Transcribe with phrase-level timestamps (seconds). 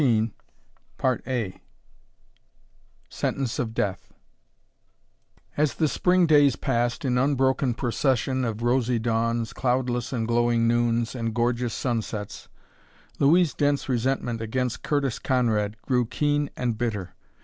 [0.99, 1.61] CHAPTER XVII
[3.09, 4.11] SENTENCE OF DEATH
[5.55, 11.13] As the Spring days passed, in unbroken procession of rosy dawns, cloudless and glowing noons,
[11.13, 12.49] and gorgeous sunsets,
[13.19, 17.13] Louise Dent's resentment against Curtis Conrad grew keen and bitter.